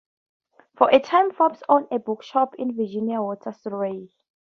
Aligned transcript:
For 0.79 0.89
a 0.89 0.99
time 0.99 1.29
Forbes 1.31 1.61
owned 1.69 1.89
a 1.91 1.99
bookshop 1.99 2.55
in 2.55 2.75
Virginia 2.75 3.21
Water, 3.21 3.51
Surrey. 3.51 4.09